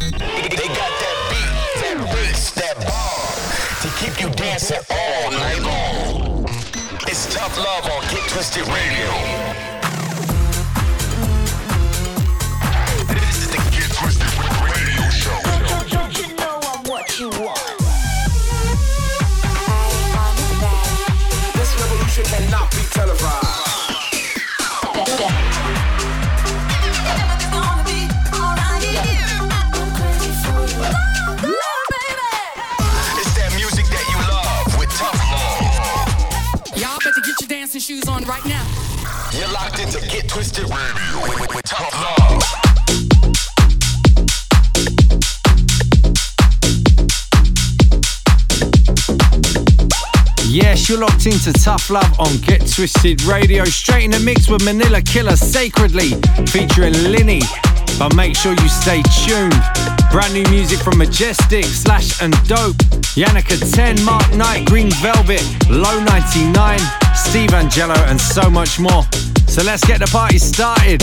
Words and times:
They 0.00 0.08
got 0.16 0.92
that 1.02 1.18
beat, 1.28 1.82
that 1.82 2.10
bass, 2.14 2.50
that 2.52 2.76
bar 2.80 3.20
to 3.82 3.88
keep 4.00 4.18
you 4.20 4.30
dancing 4.34 4.78
all 4.90 5.30
night 5.30 5.60
long. 5.60 6.44
It's 7.06 7.32
tough 7.34 7.58
love 7.58 7.84
on 7.84 8.00
Get 8.10 8.26
Twisted 8.30 8.66
Radio. 8.68 9.79
You're 39.32 39.46
locked 39.52 39.78
into 39.78 40.00
Get 40.08 40.28
Twisted 40.28 40.64
Radio 40.64 41.22
with, 41.22 41.40
with, 41.40 41.54
with 41.54 41.64
Tough 41.64 41.94
Love. 41.94 42.42
Yes, 50.48 50.88
you're 50.88 50.98
locked 50.98 51.26
into 51.26 51.52
Tough 51.52 51.90
Love 51.90 52.18
on 52.18 52.38
Get 52.38 52.68
Twisted 52.68 53.22
Radio. 53.22 53.64
Straight 53.66 54.04
in 54.04 54.10
the 54.10 54.18
mix 54.18 54.48
with 54.48 54.64
Manila 54.64 55.00
Killa 55.00 55.36
Sacredly 55.36 56.10
featuring 56.48 56.94
Linney. 56.94 57.42
But 58.00 58.16
make 58.16 58.34
sure 58.34 58.52
you 58.52 58.68
stay 58.68 59.00
tuned. 59.24 59.54
Brand 60.10 60.34
new 60.34 60.44
music 60.50 60.80
from 60.80 60.98
Majestic, 60.98 61.66
Sllash 61.66 62.20
and 62.20 62.34
Doppe, 62.48 62.78
Janika 63.14 63.56
Tenn, 63.72 64.02
Mark 64.04 64.28
Knight, 64.34 64.66
Green 64.66 64.90
Velvet, 64.90 65.42
LO'99. 65.68 67.09
Steve 67.28 67.50
Angello, 67.50 67.96
and 68.08 68.20
so 68.20 68.48
much 68.50 68.80
more. 68.80 69.04
So 69.46 69.62
let's 69.62 69.84
get 69.84 70.00
the 70.00 70.08
party 70.10 70.38
started. 70.38 71.00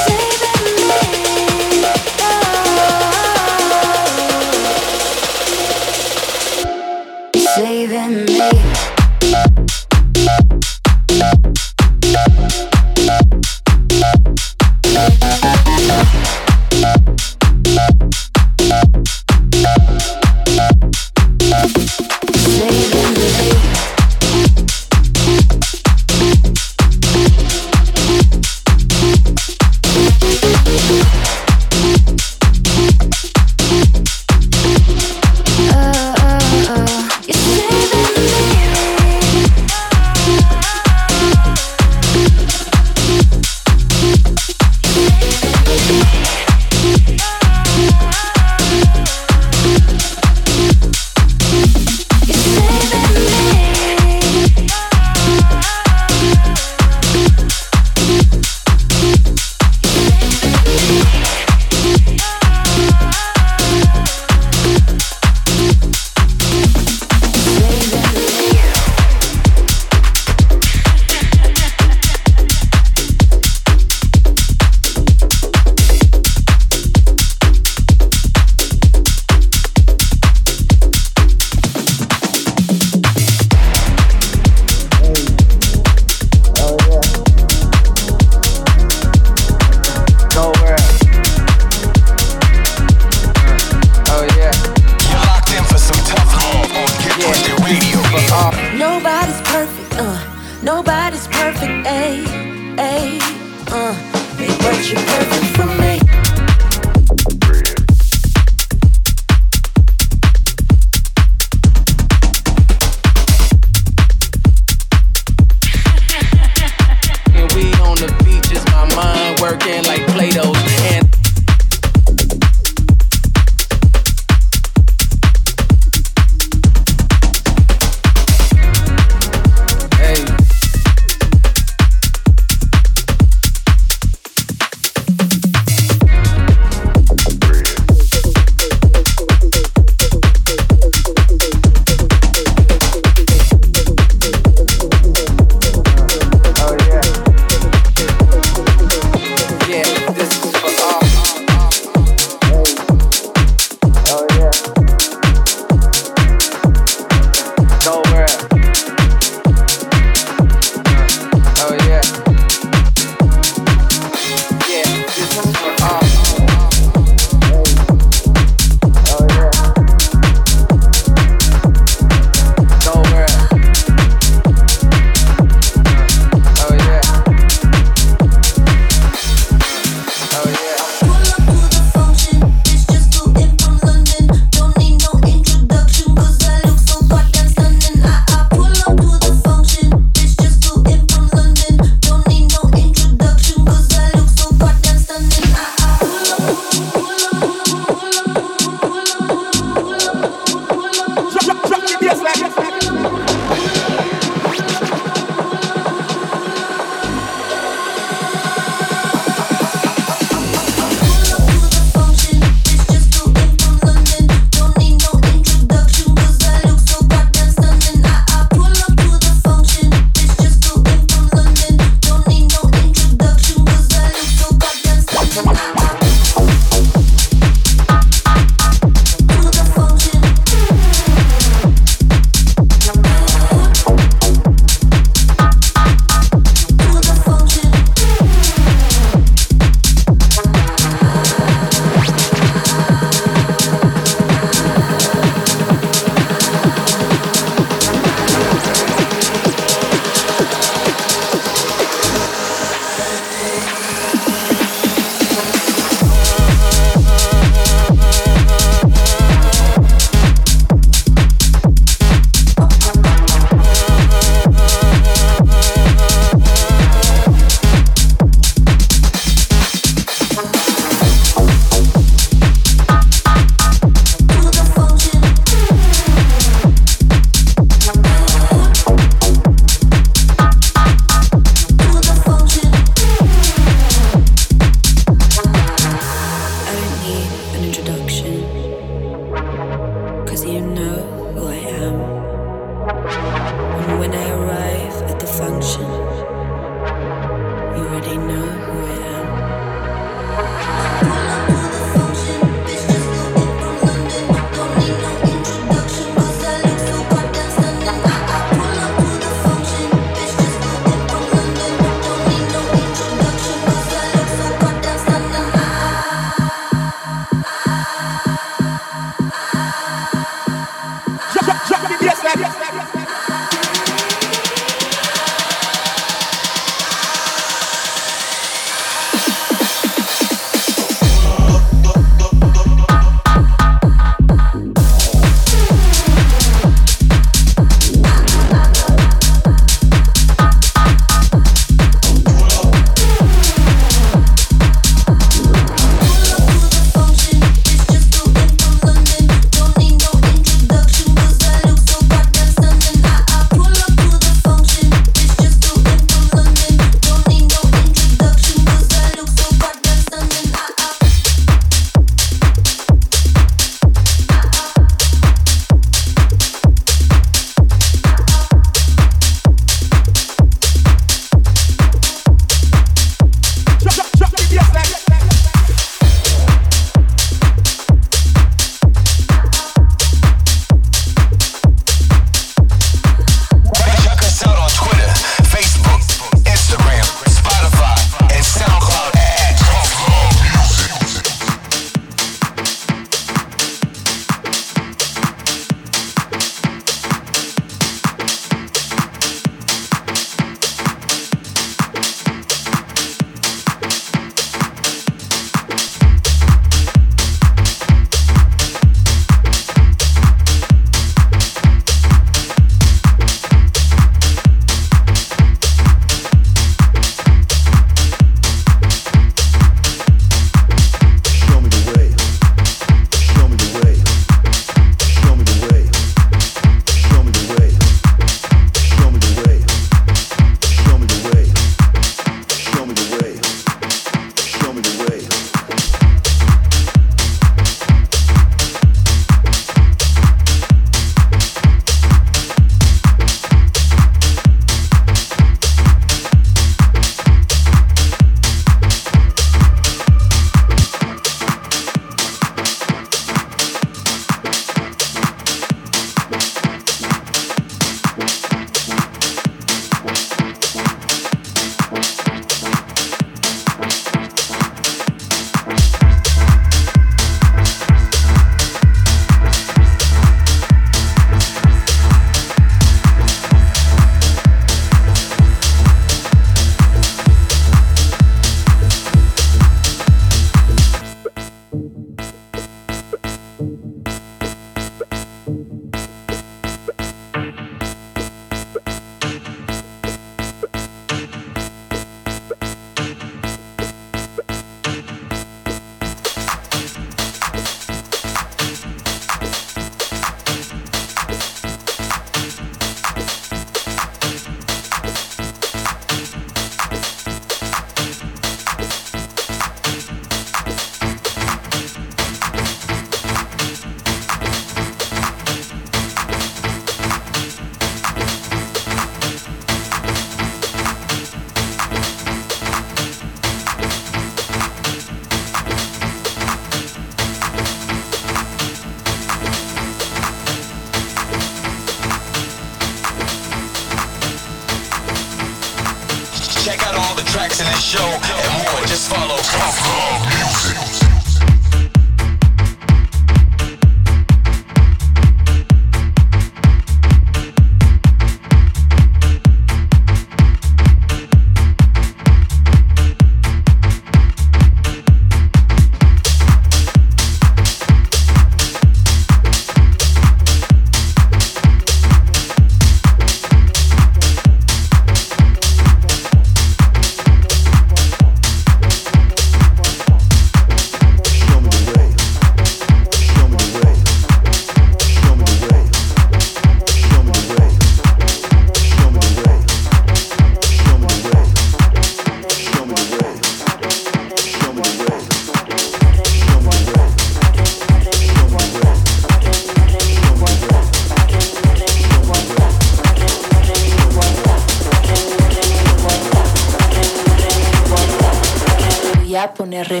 re 599.84 600.00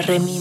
Remy. 0.00 0.31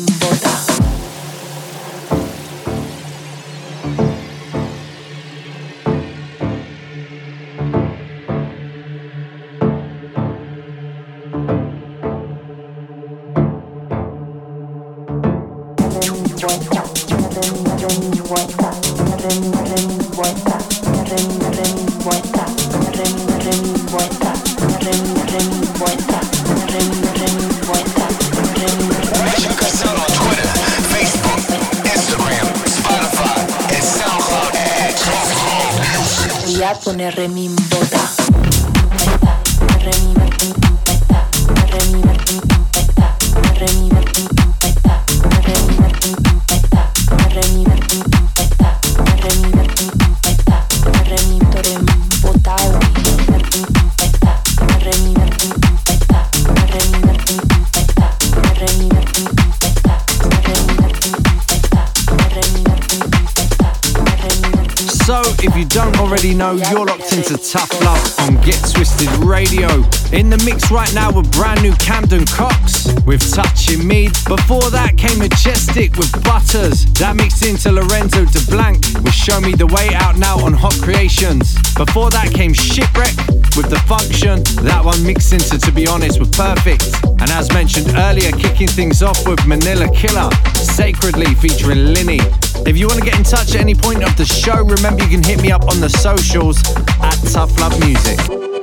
Know 66.42 66.54
you're 66.54 66.86
locked 66.86 67.14
into 67.14 67.38
Tough 67.38 67.72
Love 67.82 68.20
on 68.20 68.36
Get 68.44 68.60
Twisted 68.74 69.08
Radio. 69.24 69.70
In 70.12 70.30
the 70.30 70.42
mix 70.44 70.72
right 70.72 70.92
now 70.94 71.12
with 71.12 71.32
brand 71.32 71.62
new 71.62 71.74
Camden 71.74 72.26
Cox 72.26 72.71
with 73.06 73.22
Touching 73.34 73.88
Me. 73.88 74.08
Before 74.28 74.70
that 74.72 74.98
came 74.98 75.20
Majestic 75.20 75.96
with 75.98 76.12
Butterz. 76.24 76.86
That 76.98 77.16
mixed 77.16 77.46
into 77.46 77.72
Lorenzo 77.72 78.26
de 78.26 78.42
Blanck 78.50 78.82
with 79.04 79.14
Show 79.14 79.40
Me 79.42 79.54
the 79.54 79.68
Way 79.68 79.90
out 79.96 80.18
now 80.18 80.40
on 80.40 80.54
Hot 80.54 80.74
Creations. 80.82 81.56
Before 81.76 82.10
that 82.12 82.34
came 82.34 82.54
Ship 82.54 82.88
Wrek 82.96 83.16
with 83.56 83.70
The 83.70 83.82
Function. 83.88 84.44
That 84.64 84.84
one 84.84 85.02
mixed 85.06 85.34
into 85.34 85.58
TOBEHONEST 85.58 86.20
with 86.20 86.32
Perfect. 86.34 86.88
And 87.22 87.30
as 87.32 87.52
mentioned 87.54 87.90
earlier, 87.96 88.32
kicking 88.32 88.68
things 88.68 89.02
off 89.04 89.28
with 89.28 89.46
Manila 89.46 89.90
Killa, 89.94 90.30
Sacredly 90.56 91.36
featuring 91.36 91.94
Linney. 91.94 92.20
If 92.66 92.78
you 92.78 92.88
want 92.88 93.00
to 93.00 93.06
get 93.06 93.18
in 93.18 93.24
touch 93.24 93.56
at 93.56 93.62
any 93.62 93.76
point 93.76 94.04
of 94.04 94.16
the 94.18 94.26
show, 94.26 94.64
remember 94.64 95.04
you 95.04 95.10
can 95.10 95.24
hit 95.24 95.42
me 95.42 95.52
up 95.52 95.64
on 95.70 95.82
the 95.82 95.90
socials 95.90 96.62
at 97.02 97.18
Tough 97.32 97.58
Love 97.60 97.80
Music. 97.80 98.61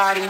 Body 0.00 0.26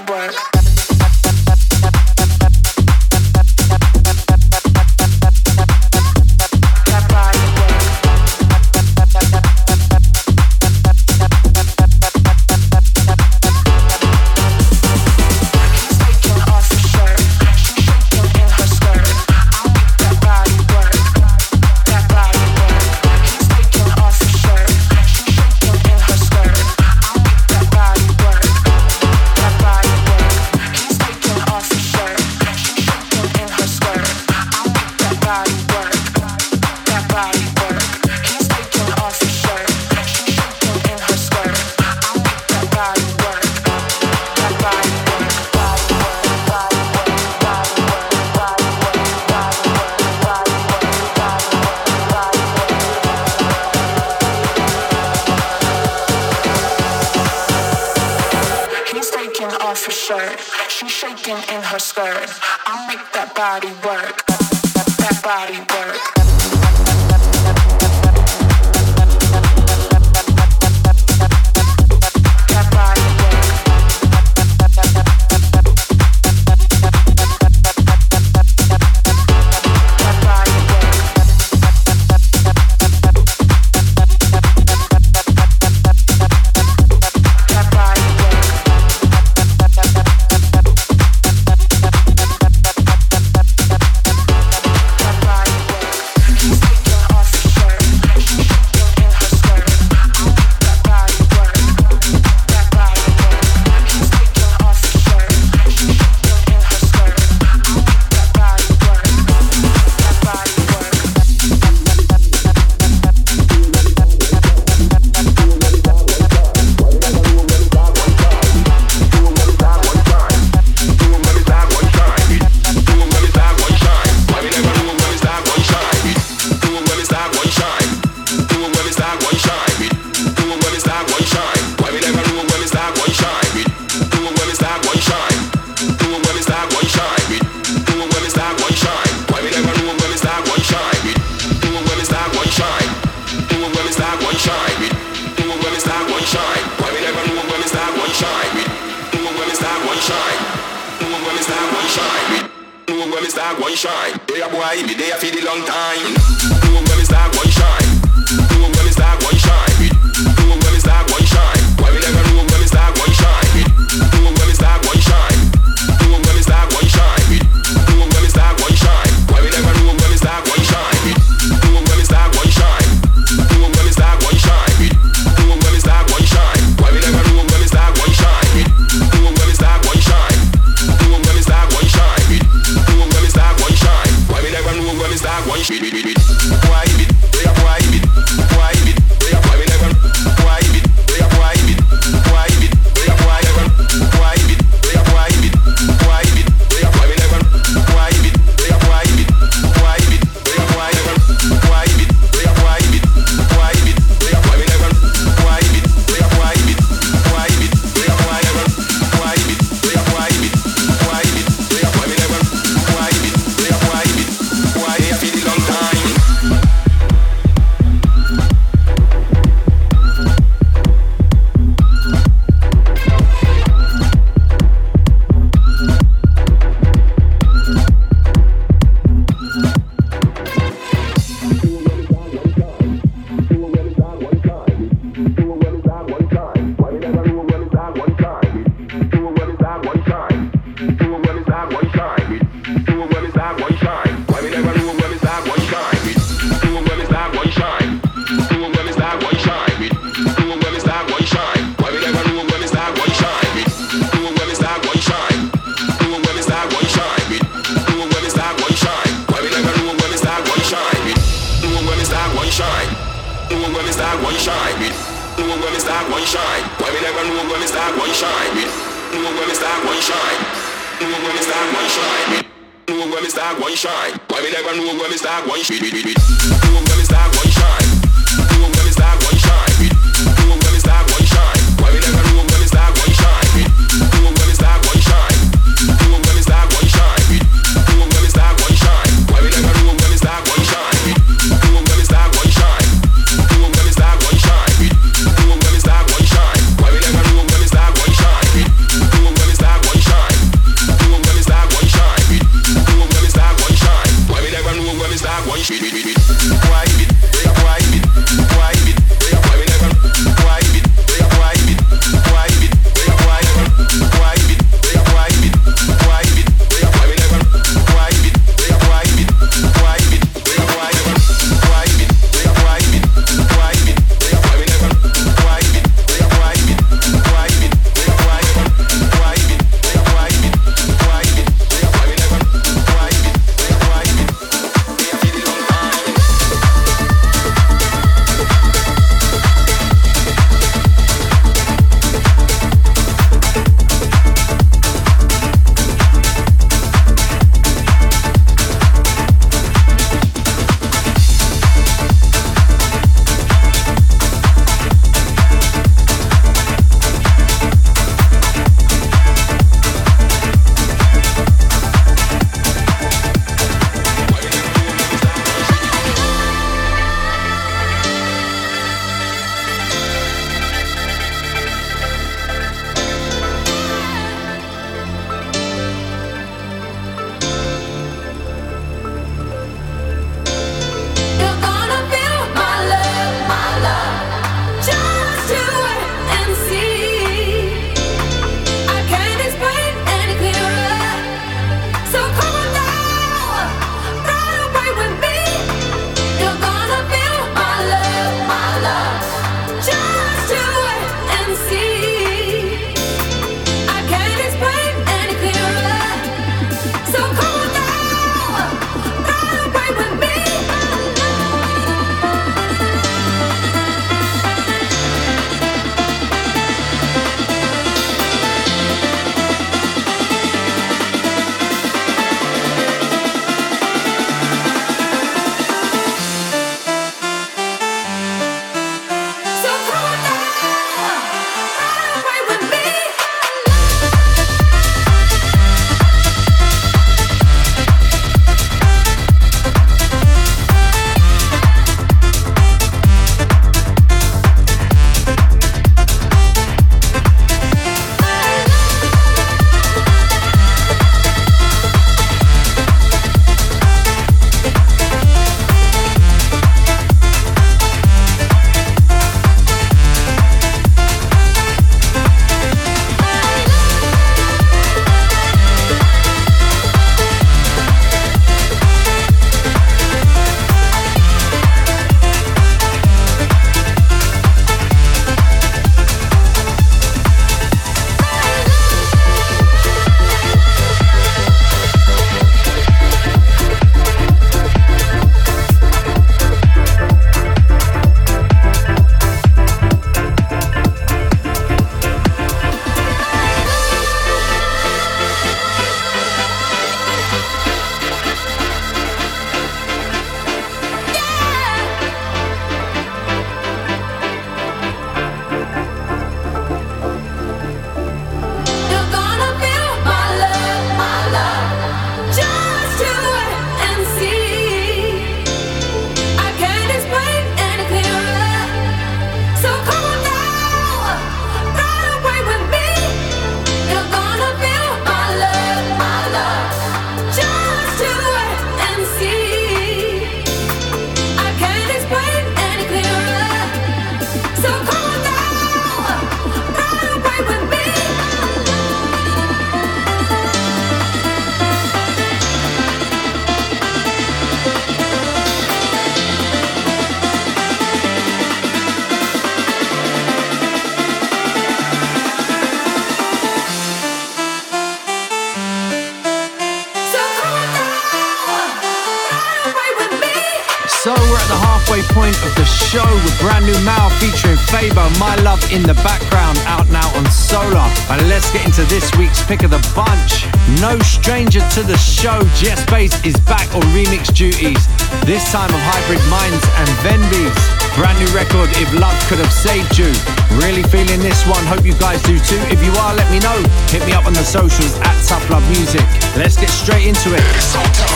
new 563.70 563.85
Maur 563.85 564.11
featuring 564.18 564.59
Faber, 564.70 565.06
My 565.18 565.35
Love 565.46 565.62
in 565.72 565.83
the 565.83 565.94
background, 566.02 566.59
out 566.66 566.88
now 566.90 567.06
on 567.14 567.24
SOLA. 567.30 567.87
And 568.11 568.28
let's 568.28 568.50
get 568.52 568.64
into 568.64 568.83
this 568.90 569.06
week's 569.16 569.42
pick 569.44 569.62
of 569.62 569.70
the 569.70 569.83
bunch. 569.94 570.46
No 570.80 570.98
stranger 571.00 571.61
to 571.76 571.83
the 571.83 571.96
show, 571.98 572.40
Jess 572.59 572.83
Bays 572.90 573.14
is 573.24 573.37
back 573.46 573.66
on 573.74 573.83
remix 573.94 574.35
duties, 574.35 574.80
this 575.26 575.44
time 575.52 575.70
of 575.70 575.83
Hybrid 575.83 576.22
Minds 576.26 576.64
and 576.83 576.88
venbee's. 577.04 577.54
Brand 577.94 578.18
new 578.18 578.30
record, 578.35 578.70
If 578.83 578.90
Love 578.94 579.18
Could 579.28 579.38
Have 579.38 579.52
Saved 579.52 579.98
You. 579.98 580.11
Really 580.59 580.83
feeling 580.90 581.20
this 581.20 581.46
one, 581.46 581.62
hope 581.66 581.85
you 581.85 581.94
guys 581.94 582.22
do 582.22 582.38
too. 582.38 582.61
If 582.70 582.83
you 582.83 582.92
are, 582.98 583.14
let 583.14 583.30
me 583.30 583.38
know. 583.38 583.59
Hit 583.90 584.04
me 584.06 584.12
up 584.12 584.26
on 584.26 584.35
the 584.35 584.46
socials 584.46 584.94
at 585.06 585.16
Tough 585.26 585.48
Love 585.50 585.66
Music. 585.70 586.02
Let's 586.37 586.56
get 586.56 586.70
straight 586.70 587.06
into 587.06 587.35
it. 587.35 588.10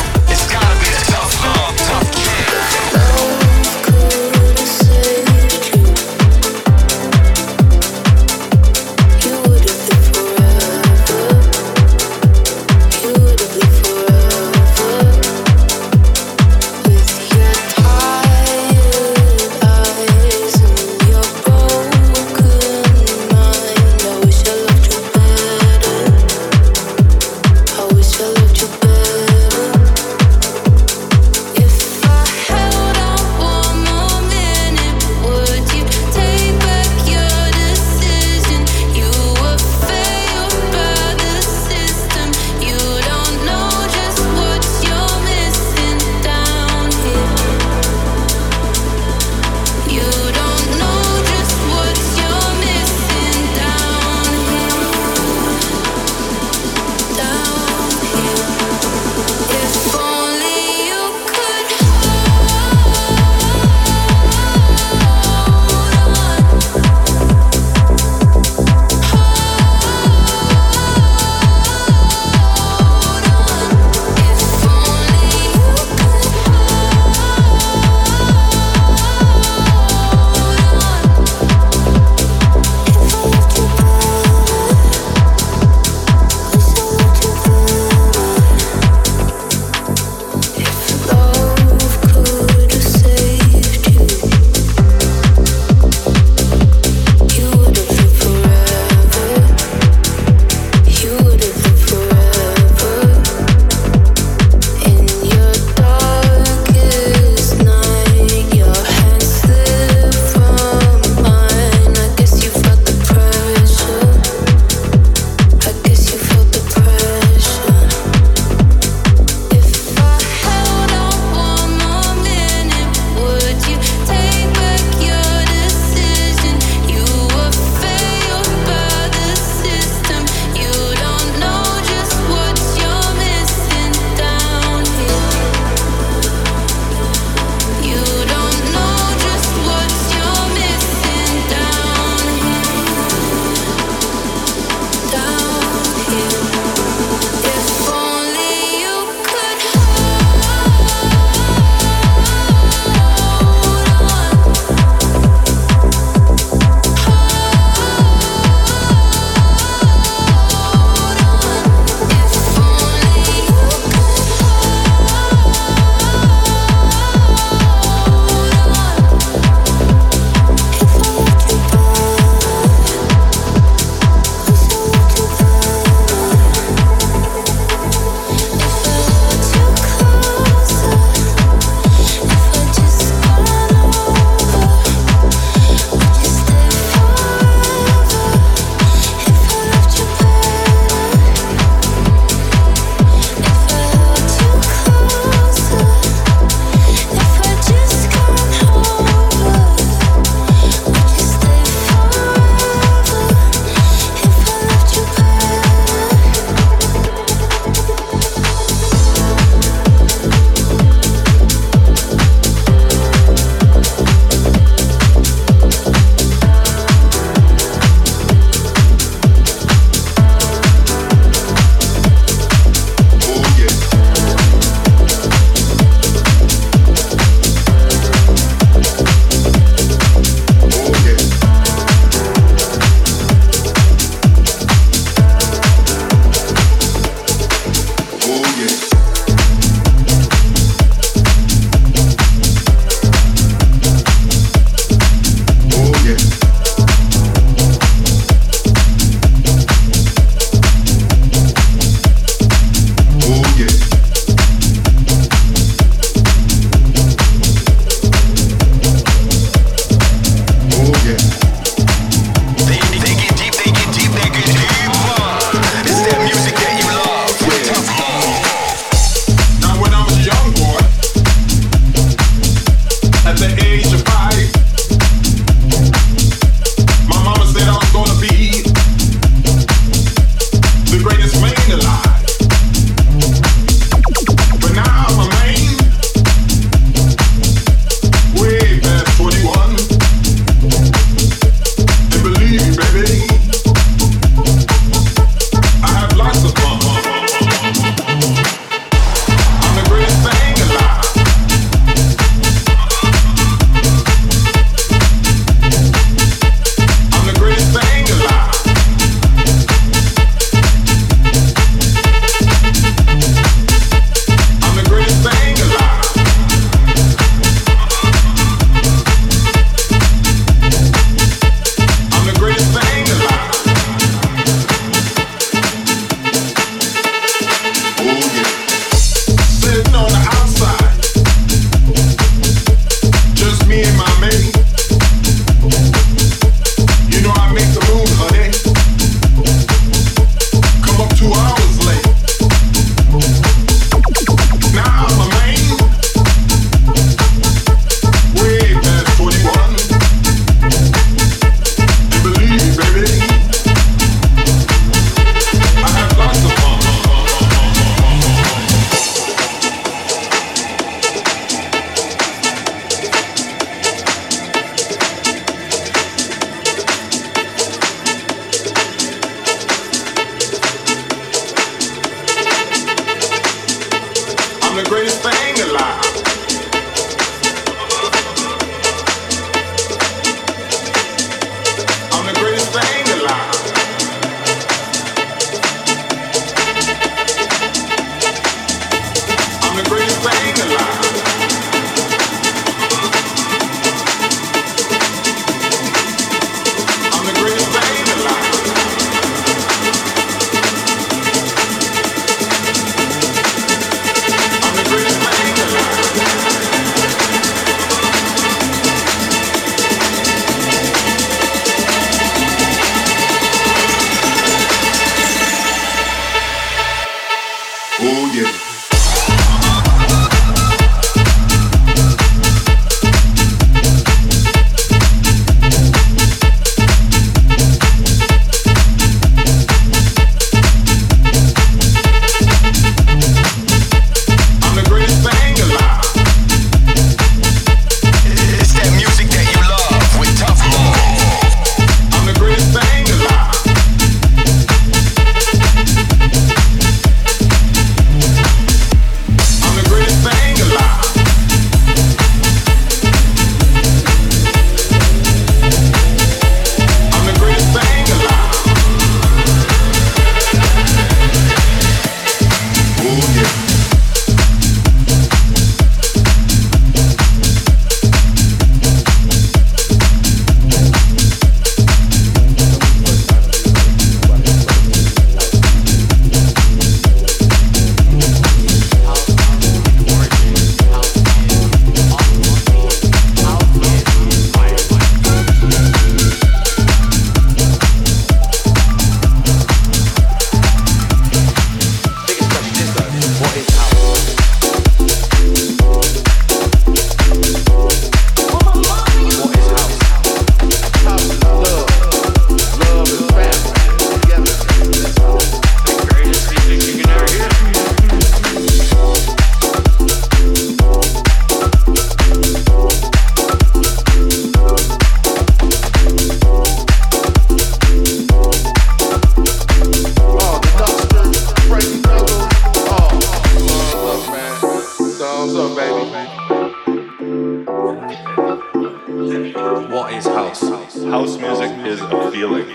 House 531.11 531.37
music 531.37 531.71
is 531.87 532.01
a 532.01 532.31
feeling. 532.31 532.67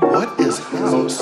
What 0.00 0.40
is 0.40 0.58
house? 0.58 1.20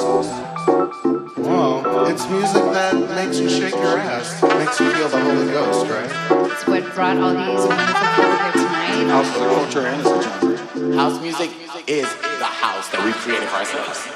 Wow, 1.37 2.07
it's 2.07 2.27
music 2.29 2.63
that 2.73 2.95
makes 3.15 3.39
you 3.39 3.49
shake 3.51 3.75
your 3.75 3.99
ass, 3.99 4.43
makes 4.43 4.81
you 4.81 4.91
feel 4.93 5.09
the 5.09 5.21
Holy 5.21 5.47
Ghost, 5.53 5.91
right? 5.91 6.11
It's 6.51 6.67
what 6.67 6.95
brought 6.95 7.19
all 7.19 7.35
these 7.35 7.67
wonderful 7.67 8.07
people 8.15 8.37
here 8.39 8.53
tonight. 8.53 9.07
House 9.09 9.29
is 9.29 9.37
a 9.37 9.47
culture 9.47 9.87
and 9.87 10.01
it's 10.01 10.11
a 10.11 10.23
genre. 10.23 10.97
House 10.97 11.21
music 11.21 11.51
is 11.87 12.09
the 12.39 12.45
house 12.45 12.89
that 12.89 13.05
we've 13.05 13.17
created 13.17 13.49
for 13.49 13.57
ourselves. 13.57 14.07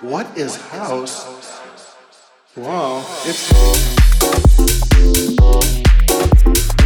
What 0.00 0.38
is 0.38 0.56
house? 0.56 1.26
Wow, 2.56 3.04
it's 3.26 3.48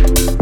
thank 0.02 0.18
you 0.18 0.41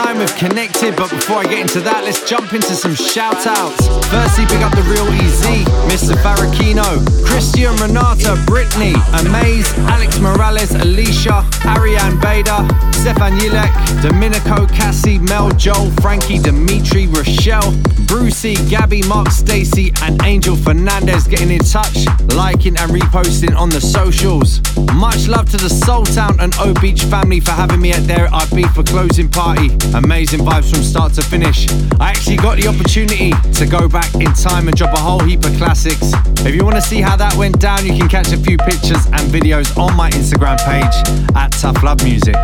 connected, 0.37 0.95
but 0.97 1.09
before 1.09 1.37
I 1.37 1.43
get 1.43 1.61
into 1.61 1.79
that, 1.81 2.03
let's 2.03 2.27
jump 2.29 2.53
into 2.53 2.75
some 2.75 2.95
shout 2.95 3.47
outs. 3.47 3.87
Firstly, 4.09 4.45
pick 4.45 4.59
up 4.59 4.75
the 4.75 4.83
real 4.83 5.07
easy, 5.15 5.63
Mr. 5.87 6.19
Farrakino, 6.19 6.99
Christian 7.25 7.73
Renata, 7.77 8.35
Brittany, 8.45 8.93
Amaze, 9.13 9.71
Alex 9.87 10.19
Morales, 10.19 10.71
Alicia, 10.75 11.47
Ariane 11.65 12.19
Bader, 12.19 12.59
Stefan 12.91 13.39
Yilek, 13.39 13.71
Domenico, 14.01 14.67
Cassie, 14.67 15.17
Mel, 15.17 15.49
Joel, 15.51 15.91
Frankie, 16.01 16.39
Dimitri, 16.39 17.07
Rochelle, 17.07 17.71
Brucey, 18.05 18.55
Gabby, 18.69 19.01
Mark, 19.07 19.31
Stacy, 19.31 19.93
and 20.01 20.21
Angel 20.23 20.55
Fernandez 20.55 21.25
getting 21.25 21.51
in 21.51 21.59
touch, 21.59 22.05
liking 22.35 22.75
and 22.77 22.91
reposting 22.91 23.55
on 23.55 23.69
the 23.69 23.79
socials. 23.79 24.59
Much 24.93 25.27
love 25.27 25.49
to 25.51 25.57
the 25.57 25.69
Soul 25.69 26.03
Town 26.03 26.37
and 26.41 26.53
O 26.59 26.73
Beach 26.81 27.03
family 27.05 27.39
for 27.39 27.51
having 27.51 27.79
me 27.79 27.93
at 27.93 28.05
their 28.07 28.27
for 28.73 28.83
closing 28.83 29.29
party. 29.29 29.69
Amazing 30.03 30.39
vibes 30.39 30.73
from 30.73 30.83
start 30.83 31.13
to 31.13 31.21
finish. 31.21 31.67
I 31.99 32.09
actually 32.09 32.37
got 32.37 32.57
the 32.57 32.67
opportunity 32.67 33.31
to 33.53 33.65
go 33.65 33.87
back 33.87 34.13
in 34.15 34.33
time 34.33 34.67
and 34.67 34.75
drop 34.75 34.93
a 34.93 34.99
whole 34.99 35.19
heap 35.19 35.43
of 35.45 35.55
classics. 35.57 36.11
If 36.45 36.55
you 36.55 36.63
want 36.63 36.75
to 36.75 36.81
see 36.81 37.01
how 37.01 37.15
that 37.17 37.35
went 37.35 37.59
down, 37.59 37.85
you 37.85 37.93
can 37.95 38.09
catch 38.09 38.31
a 38.31 38.37
few 38.37 38.57
pictures 38.57 39.05
and 39.05 39.21
videos 39.29 39.77
on 39.77 39.95
my 39.95 40.09
Instagram 40.11 40.57
page 40.65 40.95
at 41.35 41.51
Tough 41.51 41.83
Love 41.83 42.03
Music. 42.03 42.35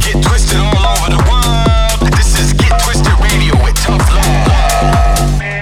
Get 0.00 0.24
twisted 0.24 0.58
all 0.58 0.84
over 0.96 1.10
the 1.12 1.22
world. 1.28 2.12
This 2.16 2.38
is 2.40 2.52
Get 2.54 2.80
Twisted 2.82 3.12
Radio 3.20 3.54
with 3.62 3.76
Tough 3.76 4.00
Love. 4.14 5.53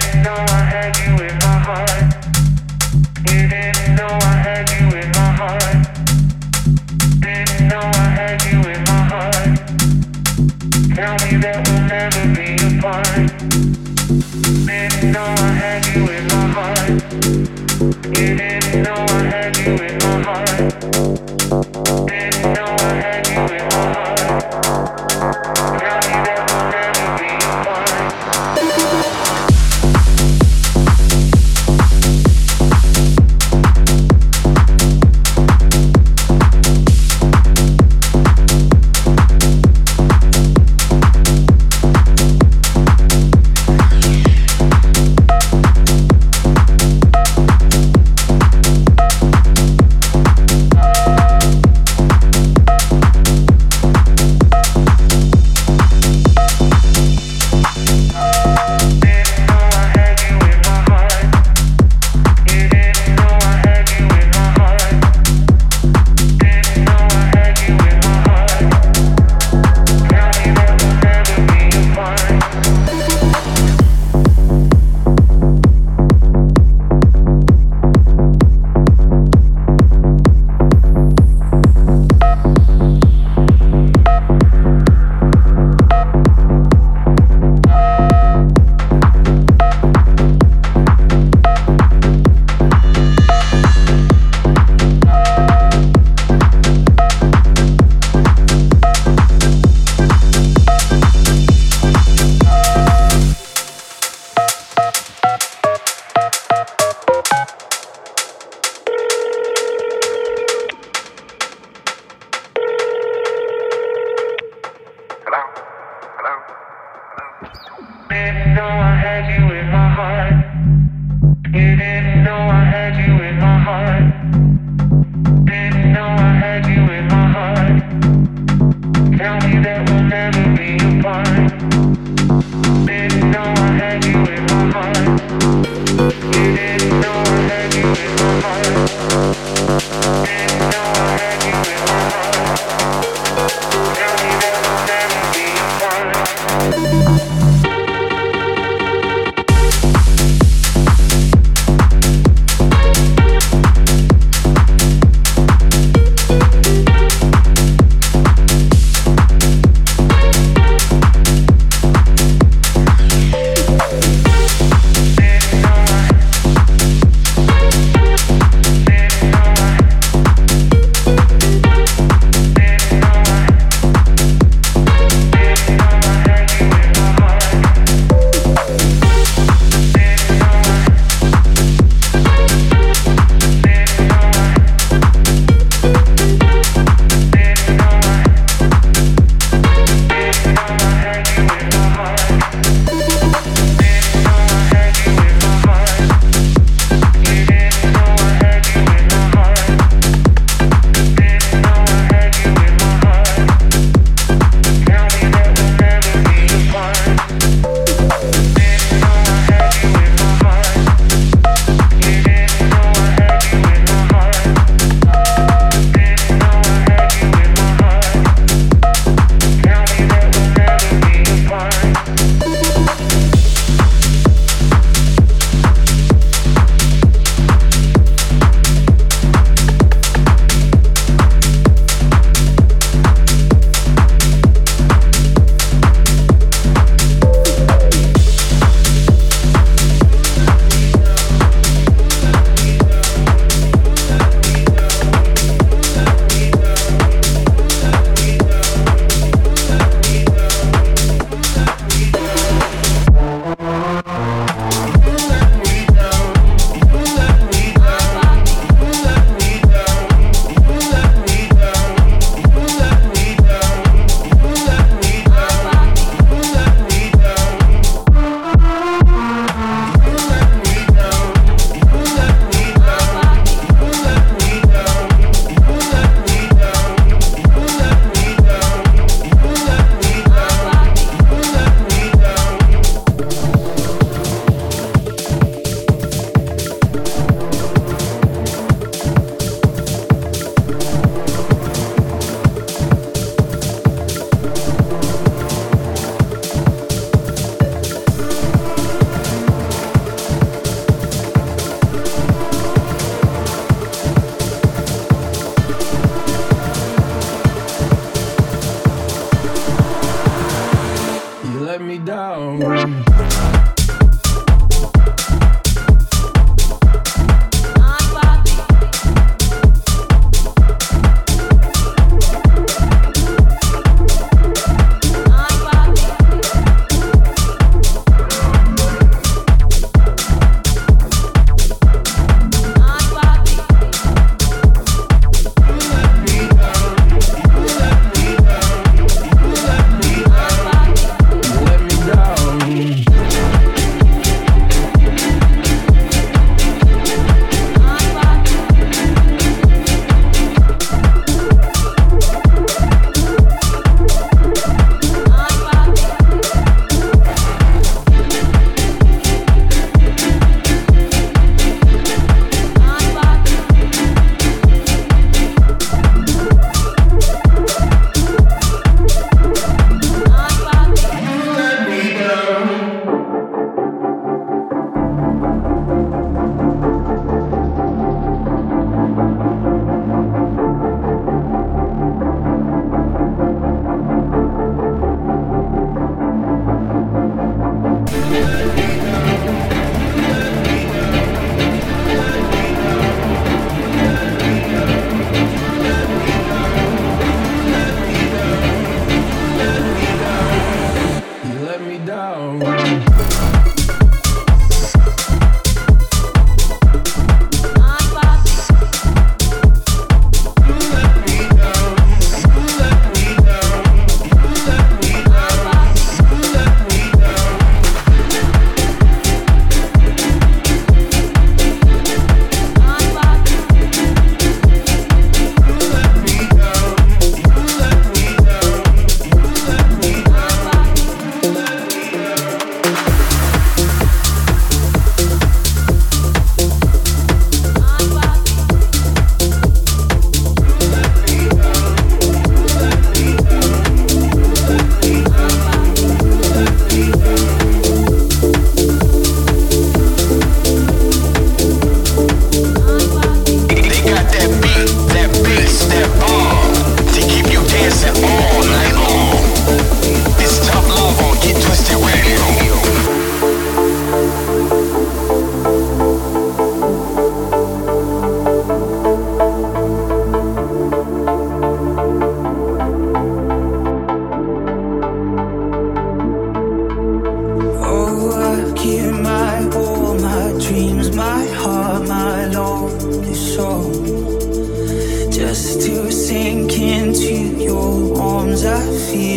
into 487.12 487.62
your 487.62 488.18
arms 488.18 488.64
I 488.64 488.80
feel 488.80 489.31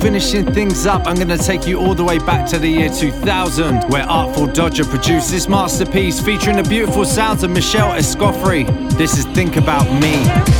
finishing 0.00 0.52
things 0.52 0.86
up, 0.86 1.06
I'm 1.06 1.16
going 1.16 1.28
to 1.28 1.38
take 1.38 1.66
you 1.66 1.78
all 1.78 1.94
the 1.94 2.04
way 2.04 2.18
back 2.18 2.48
to 2.50 2.58
the 2.58 2.68
year 2.68 2.88
2000, 2.88 3.84
where 3.90 4.04
Artful 4.04 4.46
Dodger 4.46 4.84
produced 4.84 5.30
this 5.30 5.48
masterpiece 5.48 6.20
featuring 6.20 6.56
the 6.56 6.62
beautiful 6.62 7.04
sounds 7.04 7.42
of 7.42 7.50
Michelle 7.50 7.92
Escoffery. 7.92 8.66
This 8.96 9.18
is 9.18 9.24
Think 9.26 9.56
About 9.56 9.84
Me. 10.00 10.57